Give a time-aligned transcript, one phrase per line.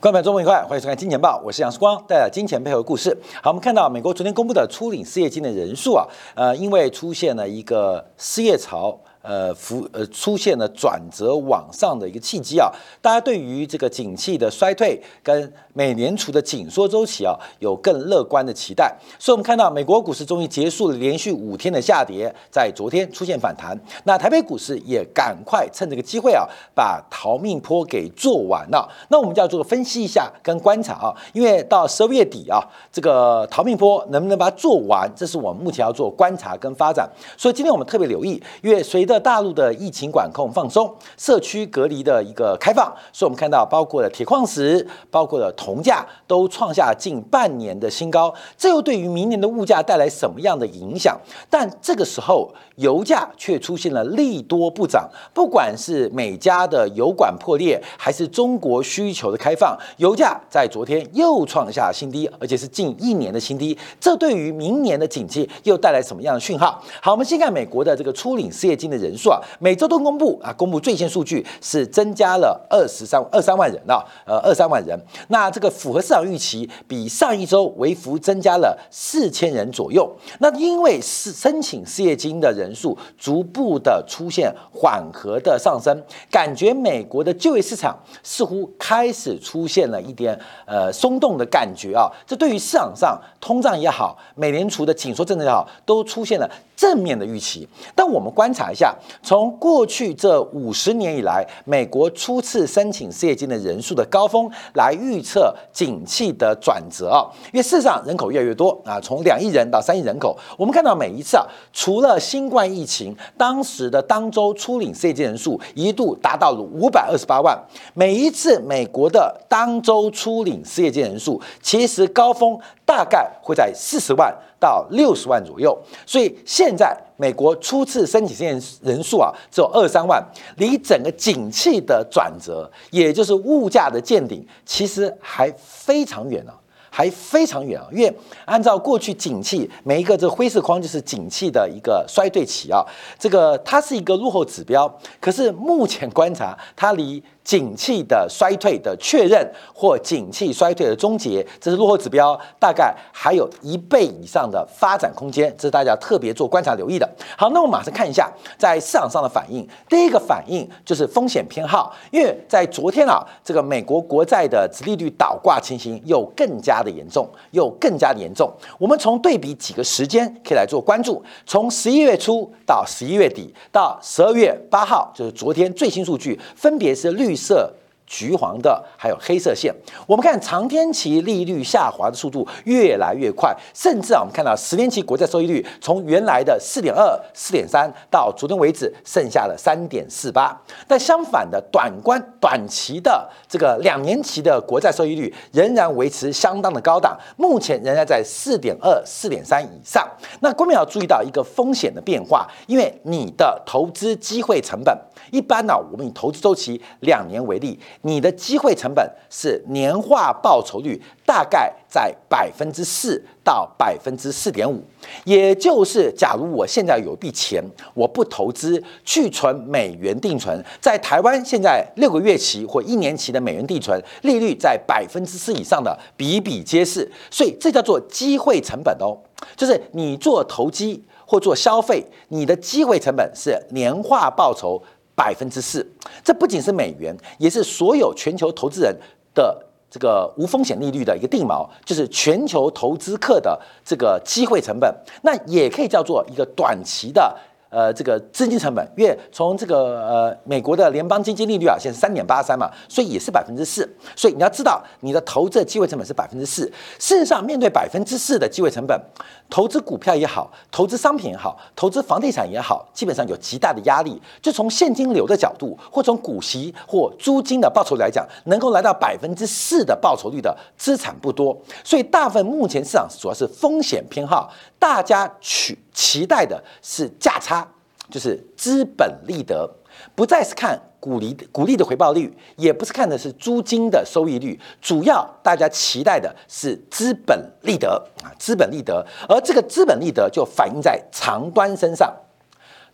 [0.00, 3.14] 观众朋友，周末愉快，欢迎收看《金钱报》，我是杨世光，带来金钱配合故事。
[3.42, 8.98] 好，我们看到美国昨天公布的初领失业金的人数啊，呃，因为出现了一个失业潮。
[9.22, 12.70] 呃，浮呃出现了转折往上的一个契机啊，
[13.02, 18.96] 大家对于这个景气的衰退跟美联储的紧缩周期啊，有更乐观的期待。
[19.18, 23.78] 所以，我们看到美国股市终于结束了连续五天的下跌，在昨天出现反弹。
[24.04, 28.90] 那台北股市也赶快趁这个机会啊，把逃命坡给做完了。
[29.10, 32.60] 那我们就要做分析一下跟观察啊，因为到十二月底啊，
[32.90, 37.08] 这个逃命坡能不能把它做完，这是我们目前要做观察跟发展。
[37.36, 51.18] 所以今天我们特别留意，因为随着大陆的疫情管控放松，社区隔离的一个开放，所以我们看到包括了铁矿石，包括了铜价都创下近半年的新高，这又对于明年的物价带来什么样的影响？
[51.50, 66.80] 但这个时候油价却出现了利多不涨，不管是美加的油管破裂，还是中国需求的开放，油价在昨天又创下新低，而且是近一年的新低，这对于明年的景气又带来什么样的讯号？
[67.02, 69.40] 好，我们先看美国的这个初领失业金的人数啊。
[69.58, 74.98] 每周都公布啊，公布最新数据是增加了二十三二三万人啊，呃二三万人。
[75.28, 80.10] 那这个符合市场预期，比上一周微幅增加了四千人左右。
[80.38, 92.10] 那因为是申请失业金的人数逐步的出现缓和的上升，感觉美国的就业市场似乎开始出现了一点呃松动的感觉啊。
[92.26, 96.50] 这对于市场上通胀也好，美联储的紧缩政策也好，都出现了。
[96.80, 122.58] 正面的预期，但我们观察一下，从过去这五十年以来，美国初次申请失业金的人数的高峰来预测景气的转折啊，因为事实上人口越来越多啊，从两亿人到三亿人口，我们看到每一次啊，除了新冠疫情，当时的当周初领失业金人数一度达到了五百二十八万，每一次美国的当周初领失业金人数，其实高峰
[122.90, 124.36] 大概会在四十万。
[124.60, 125.74] 到六十万左右，
[126.04, 128.50] 所以现在美国初次申请失业
[128.82, 130.22] 人数啊，只有二三万，
[130.58, 136.52] 离整个景气的转折，也就是物价的见顶，其实还非常远呢。
[136.92, 138.12] 还非常远啊，因为
[138.44, 142.84] 按照过去景气每一个这灰色框就是景气的一个衰退期啊，
[143.16, 147.22] 这个它是一个落后指标，可是目前观察它离。
[147.42, 157.08] 景气的衰退的确认或景气衰退的终结，这是落后指标，大概还有一倍以上的发展空间，这是大家特别做观察留意的。
[157.36, 159.66] 好，那我们马上看一下在市场上的反应。
[159.88, 168.52] 第一个反应就是风险偏好，因为在昨天啊，这个美国国债的直利率倒挂情形又更加的严重，又更加的严重。
[168.78, 177.29] 我们从对比几个时间可以来做关注，从十一月初到十一月底到十二月八号，就是昨天最新数据，分别是绿。
[177.30, 177.72] 绿色
[178.10, 179.72] 橘黄的，还有黑色线。
[180.04, 190.60] 我们看长天期利率下滑的速度越来越快，甚至啊，我们看到十年期国债收益率从原来的四点二、四点三，到昨天为止剩下了三点四八。
[190.88, 200.04] 但相反的，短关短期的这个两年期的国债收益率仍然维持相当的高档，目前仍然在四点二、四点三以上。
[200.40, 204.98] 那关键要注意到一个风险的变化，因为你的投资机会成本。
[205.30, 214.82] 一般呢，我们以投资周期两年为例，你的机会成本是年化报酬率大概在百分之四到百分之四点五。
[215.24, 217.62] 也就是，假如我现在有一笔钱，
[217.94, 229.18] 我不投资去存美元定存，在台湾现在六个月期或一年期的美元定存利率在百分之四以上的比比皆是，所以这叫做机会成本哦，
[229.56, 234.82] 就是你做投机或做消费，你的机会成本是年化报酬。
[235.20, 235.86] 百分之四，
[236.24, 238.96] 这不仅是美元，也是所有全球投资人
[239.34, 239.54] 的
[239.90, 244.90] 这个无风险利率的一个定锚，就是全球投资客的这个机会成本，
[245.22, 247.36] 那也可以叫做一个短期的。
[247.70, 253.88] 呃，这个资金成本，因为从这个呃美国的联邦基金利率啊，现在三点八三嘛，所以也是百分之四。
[254.16, 256.64] 所以你要知道，你的投资机会成本是百分之四。
[256.98, 259.00] 事实上，面对百分之四的机会成本，
[259.48, 264.20] 投资股票也好，投资商品也好，投资房地产也好，基本上有极大的压力。
[264.42, 271.56] 就从现金流的角度，或从股息或租金的报酬来讲，能够来到百分之四的报酬率的资产不多。
[271.84, 274.52] 所以，大部分目前市场主要是风险偏好。
[274.80, 277.68] 大家取期待的是价差，
[278.10, 279.70] 就是资本利得，
[280.16, 292.12] 不再是看股利股利的回报率，也不是看的是租金的收益率，主要大家期待的是资本利得啊，资本利得，而这个资本利得就反映在长端身上，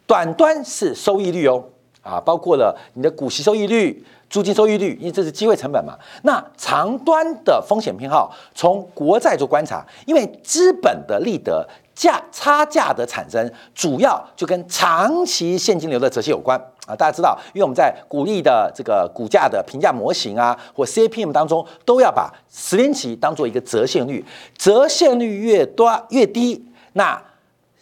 [0.07, 1.65] 短端是收益率哦，
[2.03, 5.97] 啊，包括了你的股息收益率、租金收益率，因为这是机会成本嘛。
[6.23, 16.95] 那长端的风险偏好，从国债做观察，因为资本的利得价差价的产生，主要就跟长期现金流的折现有关啊。
[16.97, 24.25] 大家知道，因为我们在股利的这个股价的评价模型啊，或 CAPM 当中，都要把十年期当做一个折现率，
[24.59, 27.23] 折现率越多越低，那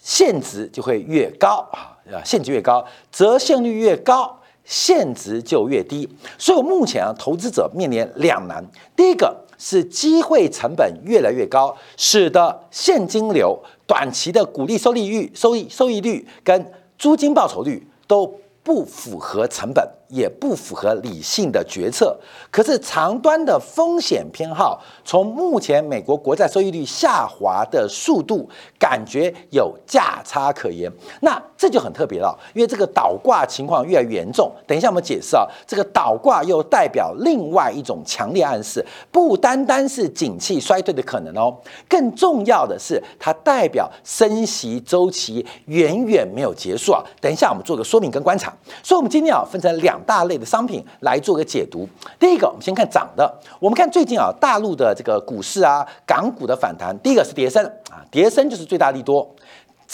[0.00, 4.38] 现值就会越高啊，现值越高，折现率越高。
[4.64, 6.08] 现值就越低，
[6.38, 8.64] 所以目前啊，投资者面临两难。
[8.96, 18.26] 第一个是机会成本越来越高，使得现金流、短期的股利收益率、收益收益率跟租金报酬率都
[18.62, 19.86] 不符合成本。
[20.08, 22.16] 也不符合理性的决策。
[22.50, 28.48] 可是长端的风险偏好，从目前美国国债收益率下滑的速度，
[28.78, 30.90] 感觉有价差可言。
[31.20, 34.52] 那这就很特别了，因为这个倒挂情况越来越严重。
[34.66, 41.56] 等一下我们解释啊，这个倒挂又代表另外一种强烈暗示，不单单是景气衰退的可能哦，
[41.88, 47.02] 更重要的是它代表升息周期远远没有结束啊。
[47.20, 48.54] 等一下我们做个说明跟观察。
[48.82, 50.00] 所以，我们今天啊分成两。
[50.04, 51.88] 大类的商品来做个解读。
[52.18, 53.40] 第一个，我们先看涨的。
[53.58, 56.96] 我们看最近啊，大陆的这个股市啊，港股的反弹。
[57.00, 59.28] 第一个是迭升啊，迭升就是最大利多。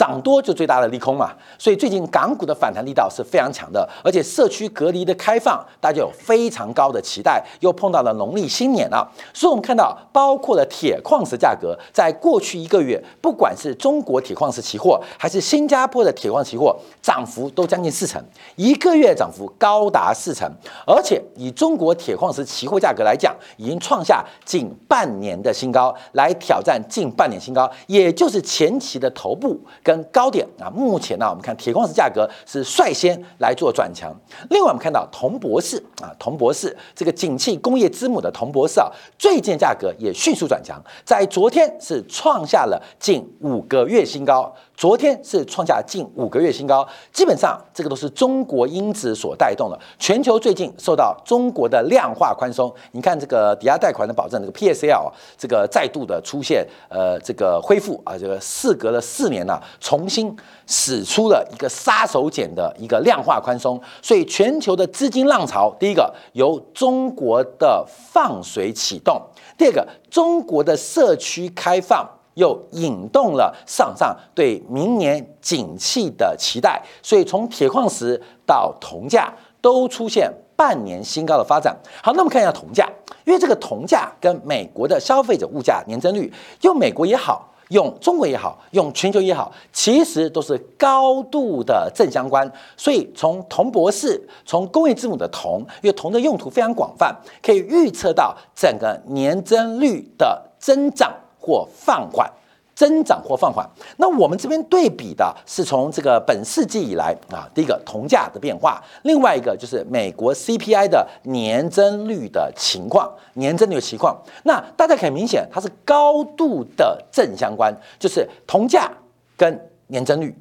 [0.01, 18.19] 涨多就最大的利空嘛，所以最近港股的反弹力道是非常强的，而且社区隔离的开放，大家有非常高的期待，又碰到了农历新年了，所以我们看到，包括了铁矿石价格，在过去一个月，不管是中国铁矿石期货，还是新加坡的铁矿期货，涨幅都将近四成，
[18.57, 20.51] 一个月涨幅高达四成，
[20.87, 29.61] 而且以中国铁矿石期货价格来讲，已经创下近半年的新高，来挑战近半年新高，也就是前期的头部。
[29.91, 34.15] 跟高点啊，目前呢，我们看铁矿石价格是率先来做转强。
[34.51, 38.89] 另外，我们看到铜博士啊，铜博士这个景气工业之母的铜博士啊，
[39.19, 44.55] 最近价格也迅速转强，在昨天是创下了近五个月新高。
[44.81, 49.79] 昨天是创下近五个月新高，基本上这个都是中国因子所带动的。
[49.99, 60.35] 全球最近受到中国的量化宽松，你看这个抵押贷款的保证，这个 PSL 这个再度的出现，呃，这个恢复啊，这个事隔了四年呢，重新
[60.67, 69.21] 使出了一个杀手锏的一个量化宽松，所以全球的资金浪潮，第一个由中国的放水启动，
[69.59, 72.09] 第二个中国的社区开放。
[72.35, 81.77] 又引动了上上对明年景气的期待，所以从铁矿石到铜价都出现半年新高的发展。
[82.03, 82.89] 好，那我们看一下铜价，
[83.25, 86.33] 因为这个铜价跟美国的消费者物价年增率，
[86.63, 92.51] 用美国也好，用中国也好，用全球也好，其实都是高度的正相关。
[92.77, 101.13] 所以从铜博士，从工业字母的铜，因为铜的用途非常广泛，可以预测到整个年增率的增长。
[101.41, 102.31] 或放缓
[102.75, 114.17] 增长或放缓，那我们这边对比的是从这个本世纪以来啊，第一个铜价的变化，另外一个就是美国 CPI 的年增率的情况，年增率的情况。
[114.45, 118.91] 那大家很明显，它是高度的正相关，就是铜价
[119.37, 120.35] 跟年增率，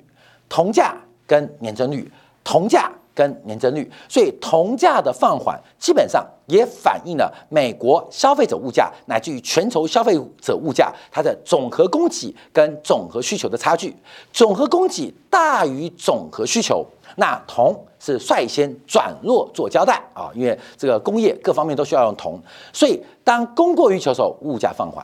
[0.47, 0.95] 铜价
[1.27, 2.09] 跟年增率，
[2.43, 2.89] 铜价。
[3.19, 13.93] 跟年增率，所以铜价的放缓基本上也反映了美国消费者物价乃至于全球消费者物价它的总和供给跟总和需求的差距。
[14.31, 16.85] 总和供给大于总和需求，
[17.17, 22.41] 那铜是率先转弱做交代啊，因为这个工业各方面都需要用铜，
[22.71, 25.03] 所以当供过于求时候，物价放缓；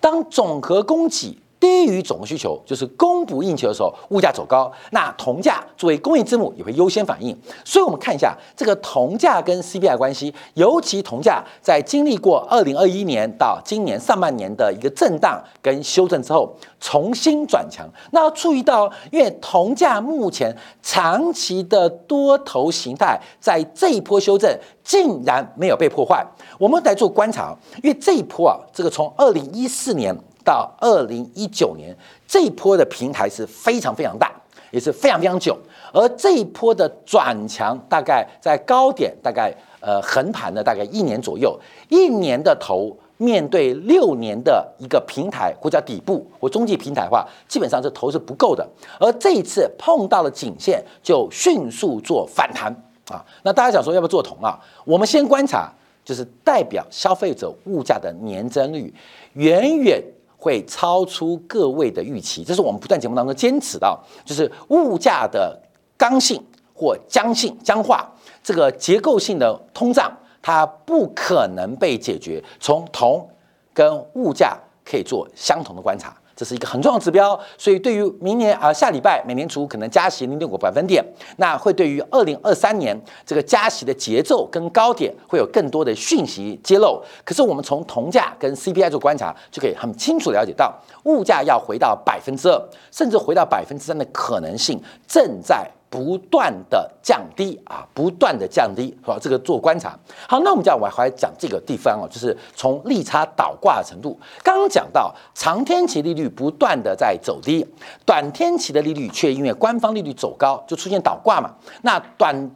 [0.00, 7.38] 当总和供给低于总需求，就是供不应求的时候，物价走高，那铜价作为工业之母也会优先反应。
[7.64, 17.88] 所以，我们看一下这个铜价跟 CPI 关系，尤其铜价在经历过二零二一年到今年上半年的一个震荡跟修正之后，重新转强。
[18.10, 20.52] 那要注意到，因为铜价目前
[20.82, 24.52] 长期的多头形态，在这一波修正
[24.82, 26.26] 竟然没有被破坏。
[26.58, 30.12] 我们来做观察，因为这一波啊，这个从二零一四年。
[30.44, 31.96] 到二零一九年
[32.26, 34.32] 这一波的平台是非常非常大，
[34.70, 35.56] 也是非常非常久。
[35.92, 41.58] 而这一波的转强，大概在高点，大概呃横盘了大概一年左右。
[41.90, 48.66] 一年的头面对六年的一个平台或者底部或中继平台的话，基本上这头是不够的。
[48.98, 52.74] 而这一次碰到了颈线，就迅速做反弹
[53.10, 53.22] 啊。
[53.42, 54.58] 那大家想说要不要做铜啊？
[54.86, 55.70] 我们先观察，
[56.02, 58.92] 就是代表消费者物价的年增率
[59.34, 60.02] 远远。
[60.42, 65.56] 会超出各位的预期，这是我们不断节目当中坚持到，就是物价的
[65.96, 66.42] 刚性
[66.74, 68.10] 或僵性僵化，
[68.42, 72.42] 这个结构性的通胀，它不可能被解决。
[72.58, 73.24] 从铜
[73.72, 76.12] 跟物价可以做相同的观察。
[76.42, 81.04] 这是一个很重要的指标，所以对于明年啊下礼拜美联储可能加息零点五个百分点，
[81.36, 87.00] 那会对于二零二三年这个加息的节奏跟高点会有更多的讯息揭露。
[87.24, 95.70] 可是我们从铜价跟 CPI 做观察，就可以很清楚了解到，物价要回到百分之二，甚至回到百分之三的可能性正在。
[95.92, 99.94] 不断的降低啊，不断的降低，好，这个做观察。
[100.26, 104.18] 好，那我们讲，我还讲这个地方哦，就是从利差倒挂的程度。
[104.42, 107.66] 刚刚讲到长天期利率不断的在走低，
[108.06, 111.50] 短天期的利率却因为官方利率走高，就出现倒挂嘛。
[111.82, 112.50] 那短。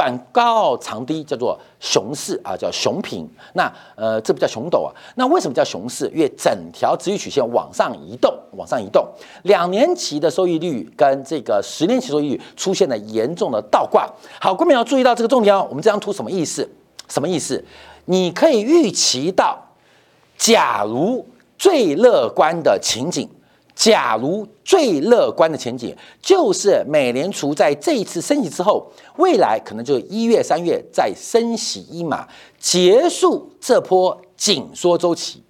[0.00, 3.28] 短高长低叫做熊市啊，叫熊平。
[3.52, 4.88] 那呃，这不叫熊斗啊。
[5.16, 6.08] 那为什么叫熊市？
[6.14, 9.06] 因为整条直率曲线往上移动，往上移动。
[9.42, 14.10] 两年期的收益率跟这个十年期收益率出现了严重的倒挂。
[14.40, 15.66] 好，各位要注意到这个重点哦。
[15.68, 16.66] 我们这张图什么意思？
[17.06, 17.62] 什么意思？
[18.06, 19.62] 你可以预期到，
[20.38, 21.26] 假如
[21.58, 23.28] 最乐观的情景。
[23.80, 35.42] 假如最乐观的前景就是美联储在这一次升息之后，未来可能就一月、三月再升息一码，结束这波紧缩周期，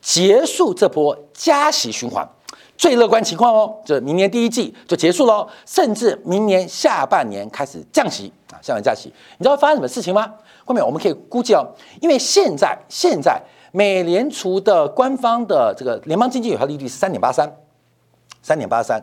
[0.00, 2.26] 结束这波加息循环。
[2.78, 9.12] 最乐观情况哦，就是明年第一季就结束喽，甚至明年下半年开始降息啊，下半年降息。
[9.36, 10.32] 你知道发生什么事情吗？
[10.64, 11.68] 后面我们可以估计哦，
[12.00, 13.38] 因为现在现在
[13.72, 17.46] 美联储的官方的这个联邦经济有效利率是三点八三。
[18.44, 19.02] 三点八三，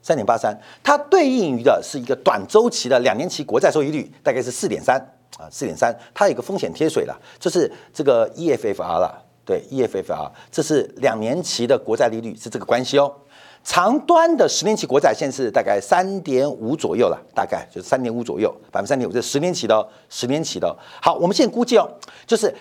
[0.00, 4.98] 三点八三，它对应于的是一个短周期的两年期国债收益率，大概是四点三
[5.36, 5.94] 啊，四点三。
[6.14, 13.14] 它有一个风险贴水了，就是这个 EFFR 了，对 EFFR，这是两年期的国债利率是这个关系哦。
[13.62, 20.74] 长端的十年期国债现在是大概三点五左右了，大概就是三点五左右，百分之三点五，这十年期的，十年期的。
[21.00, 21.86] 好，我们现在估计哦，
[22.26, 22.52] 就是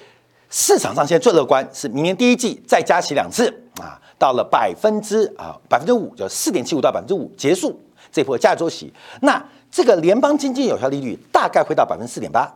[0.52, 3.48] 市场上现在最乐观是明年第一季再加息两次
[3.80, 3.98] 啊。
[4.20, 7.76] 到了百分之啊百分之五，就四点七五到百分之五结束
[8.12, 12.54] 这波价周期，那这个联邦经济有效利率大概会到百分之四点八，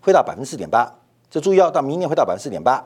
[0.00, 0.90] 会到百分之四点八，
[1.30, 2.82] 这注意要到明年会到百分之四点八。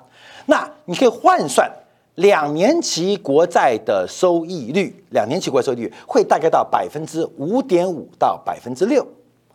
[0.46, 1.70] 那你可以换算
[2.16, 9.06] 两年期国债的收益率，两年期国债收益率会大概到百分之五点五到百分之六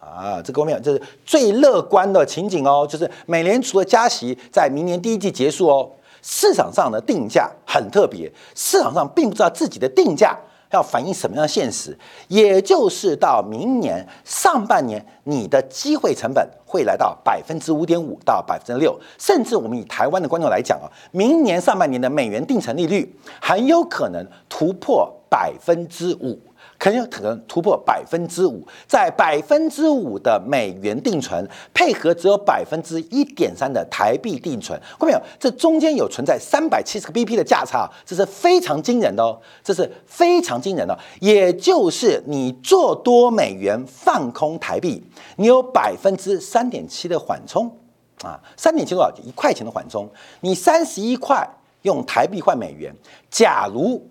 [0.08, 5.92] 啊，这个方面这是最乐观的情景哦，就是美联储的加息在明年第一季结束哦。
[6.24, 10.38] 市场上的定价很特别，市场上并不知道自己的定价
[10.72, 11.98] 要反映什么样的现实，
[12.28, 26.38] 也就是到明年上半年，你的机会成本会来到百分之五点五到百分之六，甚至我们以台湾的观众来讲啊，明年上半年的美元定存利率很有可能突破百分之五。
[26.80, 35.22] 肯定可能突破百分之五，在百分之五的美元定存配合只有百分之一点三的台币定存，看到没有？
[35.40, 40.98] 这中间有存在三百七十个 BP 的价差，这是非常惊人的哦，这是非常惊人的。
[41.20, 45.04] 也就是你做多美元放空台币，
[45.38, 47.76] 你有百分之三点七的缓冲
[48.22, 49.12] 啊，三点七多少？
[49.24, 50.08] 一块钱的缓冲，
[50.42, 51.48] 你三十一块
[51.82, 52.94] 用台币换美元，
[53.32, 54.08] 假如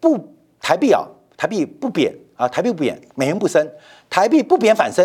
[0.00, 0.18] 不
[0.60, 1.06] 台币啊。
[1.36, 3.68] 台币不贬啊，台币不贬，美元不升，
[4.08, 5.04] 台币不贬反升，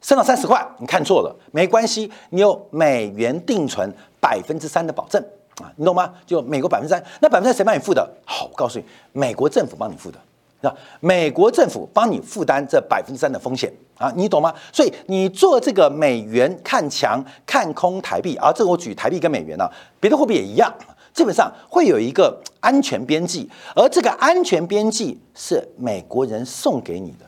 [0.00, 5.22] 升到三十块，你看错了，没关系，你有美元定存百分之三的保证
[5.62, 6.12] 啊，你懂吗？
[6.26, 8.08] 就美国百分之三，那百分之三谁帮你付的？
[8.24, 10.18] 好，我告诉你，美国政府帮你付的，
[10.60, 14.54] 那美国政府帮你负担这百分之三的风险啊，你懂吗？
[14.72, 20.72] 所以你做这个美元看强看空台币啊，这个我举台币跟美元啊，别的货币也一样。
[21.12, 27.26] 基本上会有一个 安全边际，而这个安全边际是美国人送给你的，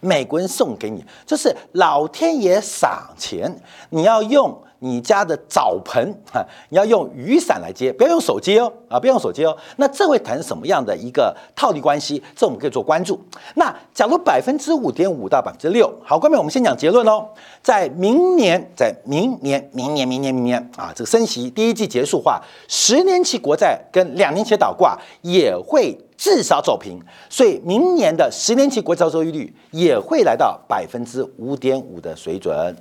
[0.00, 3.54] 美国人送给你，就是老天爷赏钱，
[3.90, 4.56] 你要用。
[4.84, 9.56] 你家的澡盆啊，你要用雨伞来接，不要用手接哦，啊，不要用手接哦。
[9.76, 12.22] 那这会谈什么样的一个套利关系？
[12.36, 13.18] 这我们可以做关注。
[13.54, 17.26] 那假如百分之五点五到百分之六，好，各位，我们先讲结论哦。
[17.62, 27.00] 在明年，在明年，明年，明年，明年啊，这个升息第一季结束话，十年期国债跟两年期倒挂也会至少走平，
[27.30, 32.76] 所以明年的十年期国债收益率也会来到百分之五点五的水准。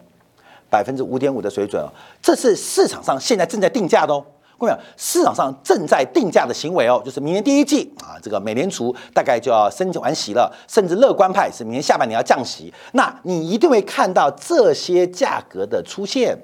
[0.73, 1.87] 百分之五点五的水准哦，
[2.19, 4.25] 这是市场上现在正在定价的哦。
[4.57, 12.73] 各位，市场上正在定价的行为哦，就是明年第一季啊，这个美联储大概就要升完息了，甚至乐观派是明年下半年要降息。
[12.93, 16.35] 那你一定会看到这些价格的出现，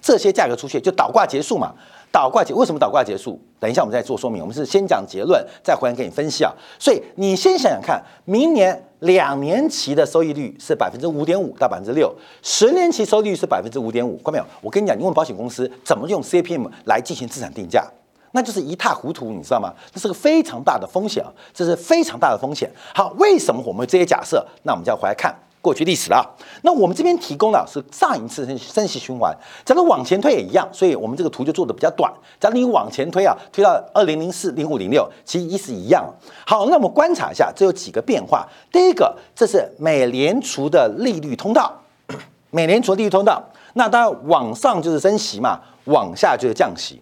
[0.00, 1.72] 这些价格出现就倒挂结束嘛？
[2.12, 3.40] 倒挂结为什么倒挂结束？
[3.58, 4.40] 等一下我们再做说明。
[4.42, 6.52] 我们是先讲结论，再回来给你分析啊。
[6.78, 14.16] 所以你先想想看，明年两年期的收益率是百分之五点五到百分之六，十年期收益率是百分之五点五。
[14.18, 14.44] 看到没有？
[14.60, 17.84] 我跟你讲，你问保险公司怎么用 CPM 来进行资产定价，
[18.32, 19.72] 那就是一塌糊涂，你知道吗？
[19.90, 22.70] 这是个非常大的风险啊，这是非常大的风险。
[22.94, 24.46] 好，为什么我们这些假设？
[24.64, 25.34] 那我们就要回来看。
[25.62, 26.28] 过去历史了，
[26.62, 29.32] 那我们这边提供的是上一次升升息循环，
[29.64, 32.12] 假如往前推也一样，所以我们这个图就做的比较短。
[32.40, 36.04] 假如你往前推啊，推到二零零四、零五、零六，其实意思一样。
[36.44, 38.44] 好，那我们观察一下，这有几个变化。
[38.72, 41.72] 第一个，这是美联储的利率通道，
[42.50, 43.40] 美联储利率通道。
[43.74, 47.00] 那当然往上就是升息嘛，往下就是降息。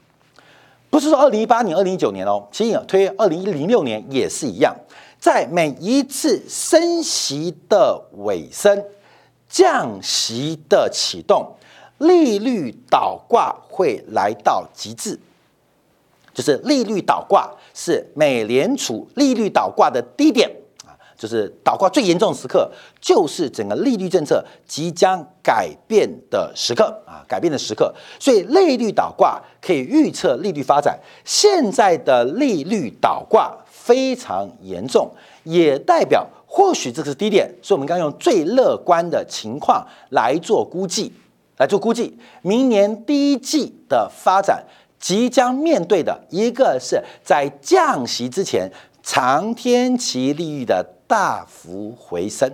[0.91, 4.77] 不是说二零一八年、二零一九年哦，其实推二零零六年也是一样。
[5.21, 8.83] 在每一次升息的尾声、
[9.47, 11.55] 降息的启动，
[11.99, 15.21] 利率倒挂会来到极致，
[16.33, 20.51] 就是利率倒挂是美联储利率倒挂的低点
[20.87, 27.95] 啊，就是倒挂最严重的时刻，就是整个利率政策即将改变的时刻啊，改变的时刻。
[28.19, 33.55] 所以利率倒挂可以预测利率发展，现在的利率倒挂。
[33.91, 35.11] 非常严重，
[35.43, 41.13] 也代表或许这是低点，所以我们刚用最乐观的情况来做估计，
[41.57, 44.63] 来做估计，明年第一季的发展
[45.01, 48.71] 即将面对的一个是在降息之前
[49.03, 52.49] 长天期利率的大幅回升，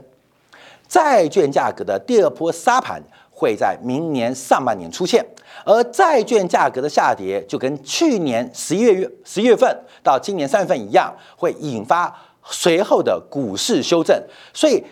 [0.88, 3.02] 债券价格的第二波杀盘
[3.36, 5.22] 会在明年上半年出现。
[5.64, 12.14] 而债券价格的下跌，就跟去年十一月月十一月份到今年三月份一样，会引发
[12.44, 14.16] 随后的股市修正。
[14.54, 14.82] 所以，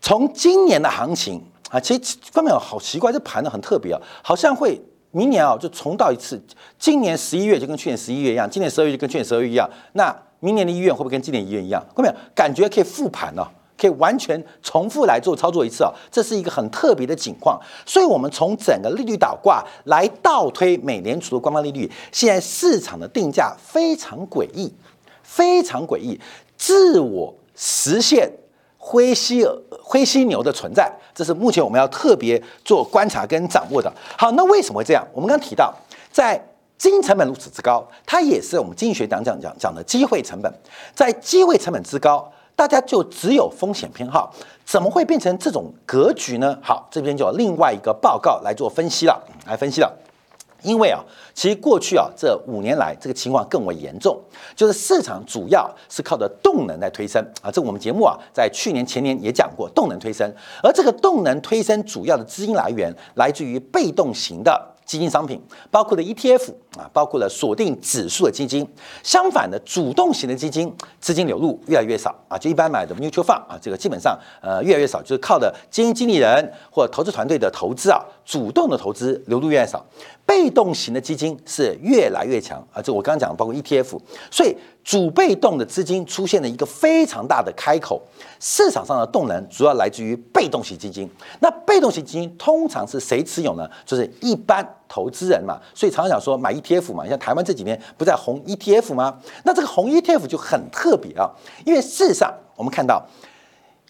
[0.00, 4.80] 从今年的行情啊，其实方面好奇怪，这盘的很特别啊，好像会
[5.10, 6.40] 明年啊就重蹈一次。
[6.78, 9.68] 今年十一月就跟去年十一月一样，今年十二月就跟去年十二月一样。
[9.94, 11.82] 那明年的医院会不会跟今年医院一样？
[11.94, 12.14] 看到没有？
[12.34, 13.46] 感觉可以复盘呢。
[13.80, 17.58] 可以完全重复来做操作一次啊，这是一个很特别的情况。
[17.86, 24.70] 所以，我们从整个利率倒挂来倒推美联储的官方利率，现在市场的定价非常诡异，
[25.22, 26.20] 非常诡异，
[26.58, 28.30] 自我实现
[28.76, 29.46] 灰犀
[29.82, 33.90] 灰犀牛的存在，这是目前我们要特别做观察跟掌握的。
[34.18, 35.02] 好，那为什么会这样？
[35.14, 35.74] 我们刚提到，
[36.12, 36.38] 在
[36.76, 40.52] 经营成本如此之高，它也是我们经济学讲讲讲讲的机会成本，
[40.94, 42.30] 在机会成本之高。
[42.60, 44.30] 大家就只有风险偏好，
[44.66, 46.58] 怎么会变成这种格局呢？
[46.60, 49.90] 好，这边就有另外一个报告来做分析了，来分析了。
[50.60, 51.00] 因为啊，
[51.32, 54.20] 其实过去啊这五年来，这个情况更为严重，
[54.54, 57.50] 就是市场主要是靠着动能来推升啊。
[57.50, 60.30] 这我们节目啊在去年前年也讲过，动能推升，
[60.62, 64.66] 而这个动能推升主要的资金来源来自于被动型的。
[64.90, 68.68] 基金商品包括了 ETF 啊，包括了锁定指数的基金。
[69.04, 79.84] 相反的，主动型的基金资金流入越来越少啊，就一般买的 mutual fund 啊，这个基本上呃越来越少，就是靠的基金经理人或投资团队的投资啊，主动的投资流入越来越少。
[80.24, 83.98] 被动型的基金是越来越强啊，这我刚刚讲包括 ETF，
[84.30, 88.00] 所以主被动的资金出现了一个非常大的开口，
[88.38, 91.10] 市场上的动能主要来自于被动型基金。
[91.40, 93.68] 那被动型基金通常是谁持有呢？
[93.84, 99.18] 就是一般投资人嘛，所以常常讲说买 ETF 嘛，像台湾这几年不在红 ETF 吗？
[99.42, 101.28] 那这个红 ETF 就很特别啊，
[101.66, 103.04] 因为事实上我们看到。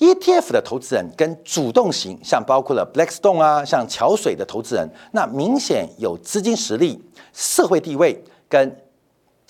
[0.00, 7.00] ETF 的投资人跟主动型，像包括了 Blackstone 啊，像桥水的投资人，那明显有资金实力、
[7.34, 8.74] 社会地位跟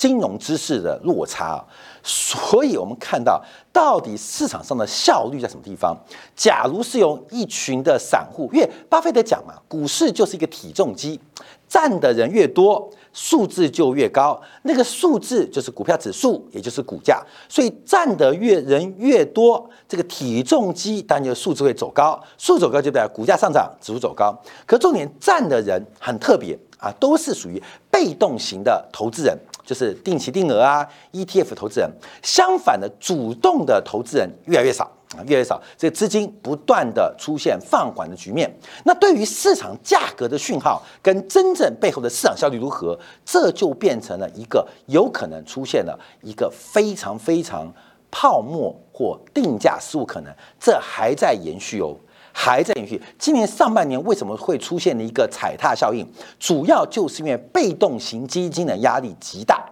[0.01, 1.63] 金融知识的落差。
[2.03, 3.39] 所以，我们看到
[3.71, 5.95] 到底市场上的效率在什么地方？
[6.35, 11.21] 假如是用一群的散户，因为巴菲特讲嘛，股市就是一个体重机，
[11.69, 12.91] 站的人越多。
[13.13, 17.21] 数字就越高，那个数字就是股票指数，也就是股价。
[17.49, 24.33] 所以站的越人越多，这个体重机当然就数字会走高，数走高就代表股价上涨，指数走高。
[24.65, 27.61] 可重点站的人很特别啊，都是属于
[27.91, 29.37] 被动型的投资人，
[29.71, 31.89] 就是定期定额啊 ETF 投资人。
[32.25, 34.91] 相反的，主动的投资人越来越少。
[35.17, 38.49] 啊，越来越少，这资金不断的出现放缓的局面。
[38.85, 47.73] 那对于市场价格的讯号跟真正背后的市场效率如何，这就变成了一个有可能出现了一个非常非常
[48.09, 50.33] 泡沫或定价失误可能。
[50.61, 51.97] 这还在延续哦，
[52.43, 52.99] 还在延续。
[53.19, 56.11] 今年上半年为什么会出现了一个踩踏效应？
[56.39, 59.63] 主要就是因为被动型基金的压力极大。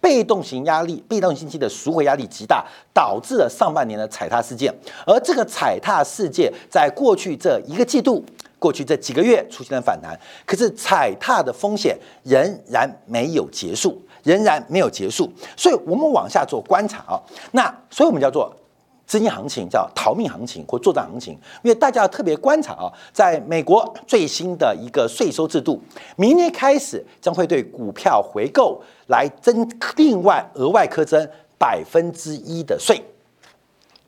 [0.00, 4.72] 被动型压力、被动型基金的赎回压力极大，导致了上半年的踩踏事件。
[5.04, 8.24] 而这个踩踏事件，在过去这一个季度，
[8.58, 15.30] 过去这几个月出现了反弹，可是踩踏的风险仍然没有结束，仍然没有结束。
[15.56, 18.50] 所以我们往下做观察啊，那所以我们叫做。
[19.08, 25.80] 资金行情叫逃命行情或作战行情，因为大家要特别观察啊，在美国最新的一个税收制度，
[26.16, 29.66] 明年开始将会对股票回购来增
[29.96, 31.26] 另外额外苛征
[31.58, 33.02] 百分之一的税，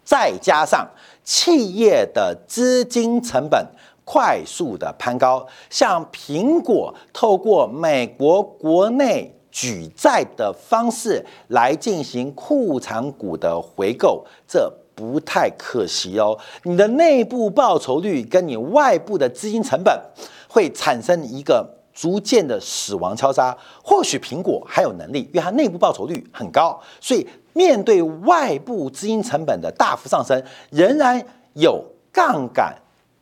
[0.05, 0.87] 再加上
[1.25, 3.67] 企业的资金成本
[4.05, 14.71] 快速的攀高，像苹果透过美国国内举债的方式来进行库藏股的回购，这。
[15.01, 19.99] 不太可惜哦，你的内部报酬率跟你外部的资金成本
[20.47, 23.57] 会产生一个逐渐的死亡敲杀。
[23.83, 31.83] 或许苹果还有能力，因为它内部报酬率很高，所以面对外部资金成本的大幅上升，仍然有
[32.13, 32.77] 杠杆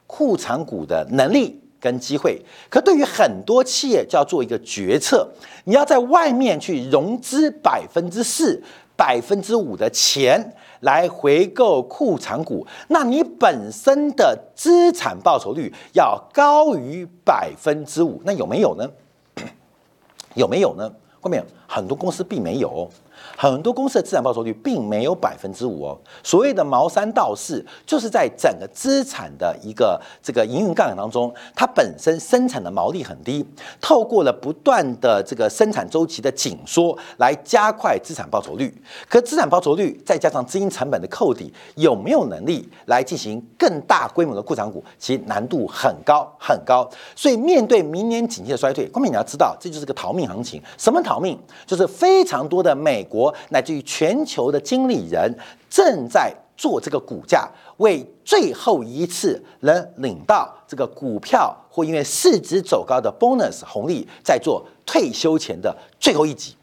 [0.09, 2.43] 库藏股的能力跟机会。
[2.69, 5.29] 可对于很多企业，就要做一个决策：
[5.63, 8.61] 你要在外面去融资百分之四、
[8.99, 10.53] 百分之五的钱。
[10.83, 18.89] 来回购库藏股，那你本身的资产报酬率要高于百分之五，那有没有呢？
[20.35, 20.89] 有没有呢？
[21.21, 22.89] 后面很多公司并没有。
[23.37, 25.99] 很多公司的资产报酬率并没有百分之五哦。
[26.23, 33.45] 所谓的毛三到四，就是在整个资产的一个这个营运杠杆当中，它本身生产的毛利很低，
[33.81, 38.73] 透过了不断的这个生产周期的紧缩来加快资产报酬率。
[39.09, 44.83] 可资产报酬率再加上资金成本的扣抵，有没有能力来进行更大规模的库藏股？
[44.97, 46.89] 其实难度很高很高。
[47.17, 50.63] 所以面对明年景气的衰退，关键你要知道，这就是个逃命行情。
[50.77, 51.37] 什么逃命？
[51.67, 53.35] 就是非常多的美国。
[53.51, 55.33] 乃至于全球的经理人
[55.69, 66.55] 正在做这个股价，为最后一次能领到这个股票或因为市值走高的 bonus 红利，在做退休前的最后一集。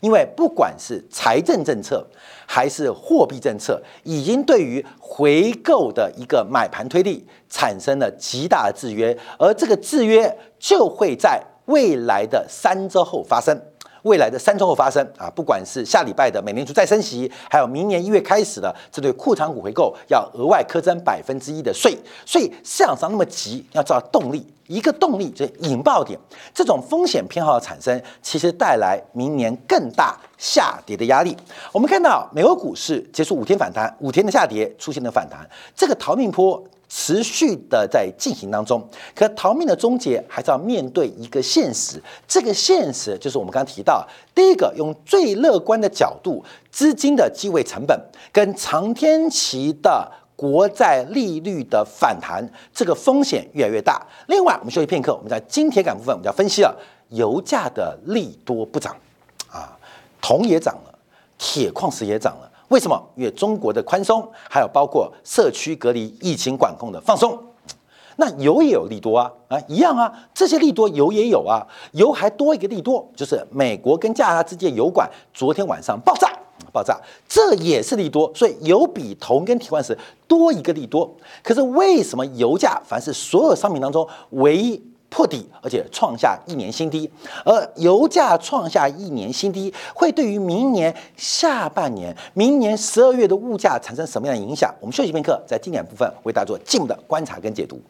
[0.00, 2.06] 因为不管是财政政策
[2.46, 13.60] 还是货币政策，已经对于回购的一个买盘推力产生了极大的制约，而这个制约就会在未来的三周后发生。
[14.02, 26.18] 未来的三周后发生啊，不管是下礼拜的美联储再升息，还有明年一月开始的这对库藏股回购要额外苛征百分之一的税，所以市场上那么急，要知道动力，一个动力就引爆点，
[26.54, 31.36] 这种风险偏好的产生，其实带来明年更大下跌的压力。
[31.72, 36.62] 我们看到美国股市结束五天反弹，五天的下跌出现了反弹，这个逃命坡。
[36.88, 38.82] 持续的在进行当中，
[39.14, 42.02] 可逃命的终结还是要面对一个现实。
[42.26, 48.00] 这个现实就是我们刚刚提到，第一个用最乐观的角度，资金的机会成本
[48.32, 54.06] 跟长天期的国债利率的反弹，这个风险越来越大。
[54.28, 56.74] 另外，我们休息片刻，我们在金铁杆部分，我们要分析了
[57.10, 58.96] 油价的利多不涨
[59.50, 59.76] 啊，
[60.22, 60.98] 铜也涨了，
[61.36, 62.47] 铁矿石也涨了。
[62.68, 63.02] 为什么？
[63.16, 67.38] 因为中国的宽松，还有包括社区隔离、疫情管控的放松，
[68.16, 76.30] 那油也有利多啊啊，一样啊，这些利多油也有啊，油还多一个利多，就是美国跟加拿大之间油管昨天晚上爆炸，
[76.72, 81.10] 爆炸，这也是利多，所以油比铜跟铁矿石多一个利多。
[81.42, 84.82] 可是为什么油价凡是所有商品当中唯一？
[85.10, 87.10] 破底，而且创下一年新低，
[87.44, 94.74] 而油价创下一年新低，会对于明年下半年、明年十二月的物价产生什么样的影响？
[94.80, 97.80] 我们休息片刻，在经典部分为大家做进一步的观察跟解读。